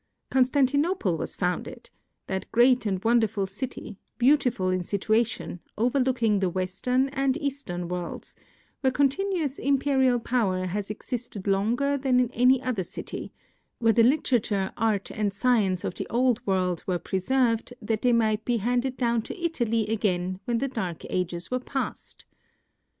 Constan 0.31 0.65
tinople 0.65 1.15
was 1.15 1.35
founded— 1.35 1.91
that 2.25 2.51
great 2.51 2.87
and 2.87 3.03
wonderful 3.03 3.45
city, 3.45 3.99
beautiful 4.17 4.69
in 4.71 4.81
situation, 4.81 5.59
overlooking 5.77 6.39
the 6.39 6.51
Eastern 6.59 7.07
and 7.09 7.37
Western 7.39 7.87
worlds; 7.87 8.35
where 8.79 8.89
continuous 8.89 9.59
imperial 9.59 10.19
power 10.19 10.65
has 10.65 10.89
existed 10.89 11.45
longer 11.45 11.99
than 11.99 12.19
in 12.19 12.31
any 12.31 12.59
other 12.63 12.81
city; 12.83 13.31
where 13.77 13.93
the 13.93 14.01
literature, 14.01 14.71
art, 14.75 15.11
and 15.11 15.35
science 15.35 15.83
of 15.83 15.93
the 15.93 16.07
Old 16.09 16.41
World 16.47 16.83
were 16.87 16.97
preserved 16.97 17.71
that 17.79 18.01
they 18.01 18.11
might 18.11 18.43
be 18.43 18.57
handed 18.57 18.97
down 18.97 19.21
to 19.21 19.39
Italy 19.39 19.85
again 19.85 20.39
when 20.45 20.57
the 20.57 20.67
Dark 20.67 21.05
Ages 21.11 21.51
were 21.51 21.59
past. 21.59 22.25